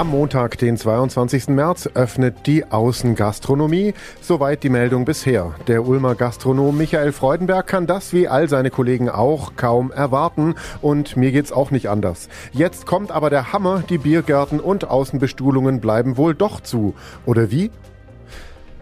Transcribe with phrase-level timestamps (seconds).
[0.00, 1.48] Am Montag, den 22.
[1.48, 3.92] März, öffnet die Außengastronomie.
[4.22, 5.54] Soweit die Meldung bisher.
[5.66, 10.54] Der Ulmer Gastronom Michael Freudenberg kann das wie all seine Kollegen auch kaum erwarten.
[10.80, 12.30] Und mir geht's auch nicht anders.
[12.50, 13.84] Jetzt kommt aber der Hammer.
[13.90, 16.94] Die Biergärten und Außenbestuhlungen bleiben wohl doch zu.
[17.26, 17.70] Oder wie?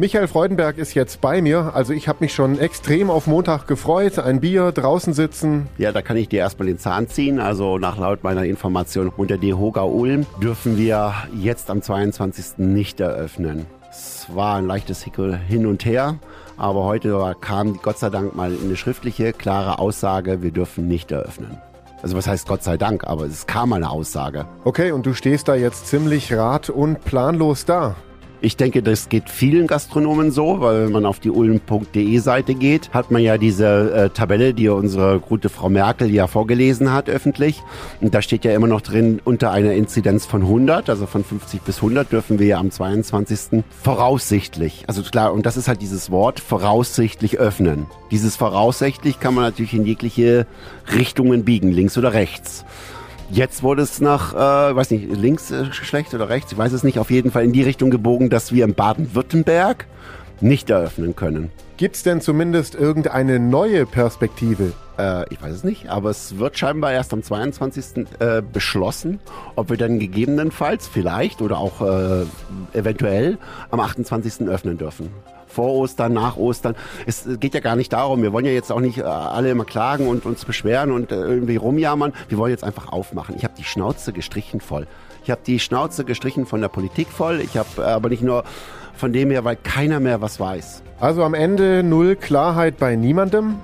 [0.00, 1.72] Michael Freudenberg ist jetzt bei mir.
[1.74, 4.18] Also ich habe mich schon extrem auf Montag gefreut.
[4.18, 5.68] Ein Bier, draußen sitzen.
[5.76, 7.38] Ja, da kann ich dir erstmal den Zahn ziehen.
[7.38, 12.56] Also nach laut meiner Information unter DEHOGA Ulm dürfen wir jetzt am 22.
[12.56, 13.66] nicht eröffnen.
[13.90, 16.18] Es war ein leichtes Hickel hin und her.
[16.56, 21.58] Aber heute kam Gott sei Dank mal eine schriftliche, klare Aussage, wir dürfen nicht eröffnen.
[22.00, 24.46] Also was heißt Gott sei Dank, aber es kam mal eine Aussage.
[24.64, 27.96] Okay, und du stehst da jetzt ziemlich rat- und planlos da.
[28.42, 32.88] Ich denke, das geht vielen Gastronomen so, weil wenn man auf die ulm.de Seite geht,
[32.94, 37.62] hat man ja diese äh, Tabelle, die unsere gute Frau Merkel ja vorgelesen hat öffentlich.
[38.00, 41.60] Und da steht ja immer noch drin, unter einer Inzidenz von 100, also von 50
[41.60, 43.62] bis 100 dürfen wir ja am 22.
[43.82, 47.86] voraussichtlich, also klar, und das ist halt dieses Wort, voraussichtlich öffnen.
[48.10, 50.46] Dieses voraussichtlich kann man natürlich in jegliche
[50.94, 52.64] Richtungen biegen, links oder rechts.
[53.32, 56.82] Jetzt wurde es nach, äh, weiß nicht, links äh, schlecht oder rechts, ich weiß es
[56.82, 59.86] nicht, auf jeden Fall in die Richtung gebogen, dass wir in Baden-Württemberg
[60.40, 61.50] nicht eröffnen können.
[61.76, 64.72] Gibt's denn zumindest irgendeine neue Perspektive?
[64.98, 68.06] Äh, ich weiß es nicht, aber es wird scheinbar erst am 22.
[68.18, 69.18] Äh, beschlossen,
[69.56, 72.26] ob wir dann gegebenenfalls vielleicht oder auch äh,
[72.76, 73.38] eventuell
[73.70, 74.46] am 28.
[74.48, 75.10] öffnen dürfen
[75.50, 76.76] vor Ostern, nach Ostern.
[77.06, 79.64] Es geht ja gar nicht darum, wir wollen ja jetzt auch nicht äh, alle immer
[79.64, 82.12] klagen und uns beschweren und äh, irgendwie rumjammern.
[82.28, 83.34] Wir wollen jetzt einfach aufmachen.
[83.36, 84.86] Ich habe die Schnauze gestrichen voll.
[85.24, 87.40] Ich habe die Schnauze gestrichen von der Politik voll.
[87.40, 88.44] Ich habe äh, aber nicht nur
[89.00, 90.82] von dem her, weil keiner mehr was weiß.
[91.00, 93.56] Also am Ende null Klarheit bei niemandem?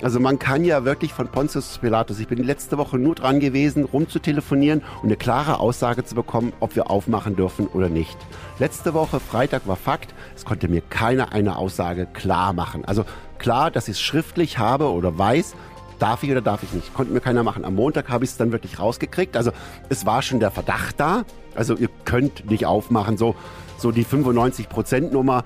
[0.00, 3.84] Also man kann ja wirklich von Pontius Pilatus, ich bin letzte Woche nur dran gewesen,
[3.84, 8.16] rumzutelefonieren und eine klare Aussage zu bekommen, ob wir aufmachen dürfen oder nicht.
[8.58, 12.84] Letzte Woche, Freitag, war Fakt, es konnte mir keiner eine Aussage klar machen.
[12.84, 13.04] Also
[13.38, 15.54] klar, dass ich es schriftlich habe oder weiß,
[15.98, 16.94] darf ich oder darf ich nicht.
[16.94, 17.64] Konnte mir keiner machen.
[17.64, 19.36] Am Montag habe ich es dann wirklich rausgekriegt.
[19.36, 19.52] Also
[19.88, 21.24] es war schon der Verdacht da.
[21.54, 23.16] Also ihr könnt nicht aufmachen.
[23.16, 23.34] So,
[23.84, 25.44] so die 95-Prozent-Nummer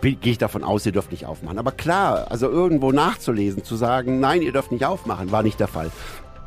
[0.00, 1.58] gehe ich davon aus, ihr dürft nicht aufmachen.
[1.58, 5.68] Aber klar, also irgendwo nachzulesen, zu sagen, nein, ihr dürft nicht aufmachen, war nicht der
[5.68, 5.90] Fall.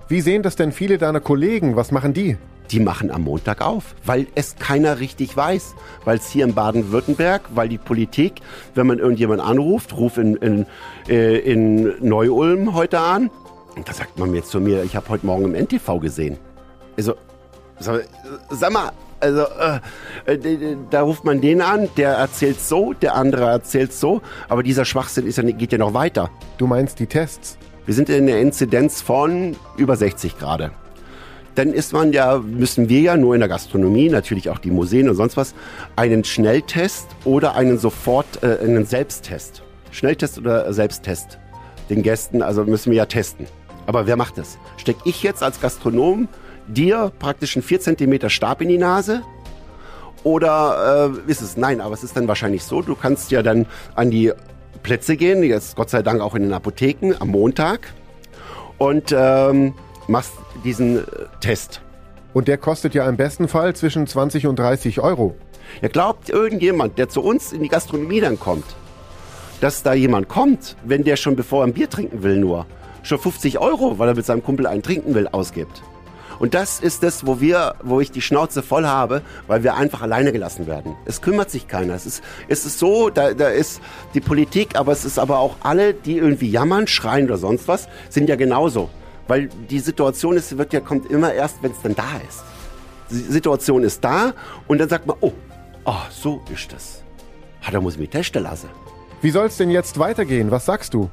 [0.07, 1.75] Wie sehen das denn viele deiner Kollegen?
[1.75, 2.37] Was machen die?
[2.71, 5.75] Die machen am Montag auf, weil es keiner richtig weiß.
[6.03, 8.41] Weil es hier in Baden-Württemberg, weil die Politik,
[8.73, 10.65] wenn man irgendjemand anruft, ruf in, in,
[11.07, 13.29] äh, in Neu-Ulm heute an,
[13.75, 16.37] und da sagt man jetzt zu mir, ich habe heute Morgen im NTV gesehen.
[16.97, 17.13] Also,
[17.79, 19.45] sag mal, also
[20.25, 24.63] äh, äh da ruft man den an, der erzählt so, der andere erzählt so, aber
[24.63, 26.29] dieser Schwachsinn ist ja, geht ja noch weiter.
[26.57, 27.57] Du meinst die Tests?
[27.85, 30.71] Wir sind in der Inzidenz von über 60 Grad.
[31.55, 35.09] Dann ist man ja, müssen wir ja nur in der Gastronomie, natürlich auch die Museen
[35.09, 35.55] und sonst was,
[35.95, 39.63] einen Schnelltest oder einen sofort, äh, einen Selbsttest.
[39.91, 41.39] Schnelltest oder Selbsttest.
[41.89, 43.47] Den Gästen, also müssen wir ja testen.
[43.87, 44.59] Aber wer macht das?
[44.77, 46.27] Steck ich jetzt als Gastronom
[46.69, 49.23] dir praktisch einen 4 cm Stab in die Nase?
[50.23, 51.57] Oder äh, ist es?
[51.57, 53.65] Nein, aber es ist dann wahrscheinlich so, du kannst ja dann
[53.95, 54.33] an die
[54.83, 57.93] Plätze gehen, jetzt Gott sei Dank auch in den Apotheken am Montag
[58.77, 59.73] und ähm,
[60.07, 61.01] machst diesen äh,
[61.41, 61.81] Test.
[62.33, 65.35] Und der kostet ja im besten Fall zwischen 20 und 30 Euro.
[65.81, 68.65] Ja, glaubt irgendjemand, der zu uns in die Gastronomie dann kommt,
[69.61, 72.65] dass da jemand kommt, wenn der schon bevor er ein Bier trinken will nur,
[73.03, 75.81] schon 50 Euro, weil er mit seinem Kumpel einen trinken will, ausgibt.
[76.39, 80.01] Und das ist das, wo wir, wo ich die Schnauze voll habe, weil wir einfach
[80.01, 80.95] alleine gelassen werden.
[81.05, 81.93] Es kümmert sich keiner.
[81.93, 83.81] Es ist, es ist so, da, da ist
[84.13, 87.89] die Politik, aber es ist aber auch alle, die irgendwie jammern, schreien oder sonst was,
[88.09, 88.89] sind ja genauso.
[89.27, 92.43] Weil die Situation ist, wird ja, kommt immer erst, wenn es dann da ist.
[93.11, 94.33] Die Situation ist da
[94.67, 95.33] und dann sagt man, oh,
[95.85, 97.03] oh so ist das.
[97.65, 98.69] Ah, da muss ich mich testen lassen.
[99.21, 100.49] Wie soll es denn jetzt weitergehen?
[100.49, 101.09] Was sagst du?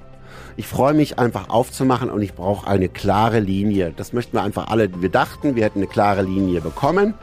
[0.56, 3.92] Ich freue mich einfach aufzumachen und ich brauche eine klare Linie.
[3.96, 4.88] Das möchten wir einfach alle.
[5.00, 7.14] Wir dachten, wir hätten eine klare Linie bekommen.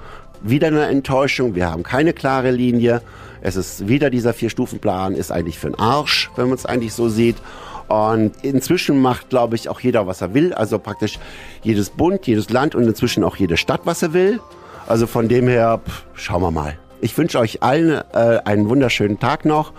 [0.42, 1.56] Wieder eine Enttäuschung.
[1.56, 3.02] Wir haben keine klare Linie.
[3.42, 7.10] Es ist wieder dieser Vier-Stufen-Plan, ist eigentlich für den Arsch, wenn man es eigentlich so
[7.10, 7.38] sieht.
[7.88, 10.54] Und inzwischen macht, glaube ich, auch jeder, was er will.
[10.54, 11.20] Also praktisch
[11.62, 14.40] jedes Bund, jedes Land und inzwischen auch jede Stadt, was er will.
[14.88, 16.78] Also von dem her, pff, schauen wir mal.
[17.02, 19.74] Ich wünsche euch allen äh, einen wunderschönen Tag noch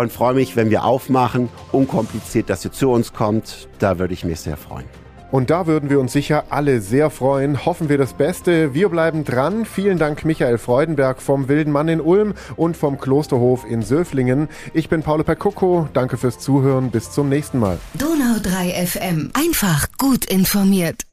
[0.00, 3.68] und freue mich, wenn wir aufmachen, unkompliziert, dass ihr zu uns kommt.
[3.78, 4.86] Da würde ich mich sehr freuen.
[5.32, 7.66] Und da würden wir uns sicher alle sehr freuen.
[7.66, 8.74] Hoffen wir das Beste.
[8.74, 9.64] Wir bleiben dran.
[9.64, 14.48] Vielen Dank Michael Freudenberg vom Wilden Mann in Ulm und vom Klosterhof in Söflingen.
[14.72, 15.88] Ich bin Paolo Percucco.
[15.92, 16.90] Danke fürs Zuhören.
[16.90, 17.78] Bis zum nächsten Mal.
[17.94, 19.30] Donau 3 FM.
[19.34, 21.05] Einfach gut informiert.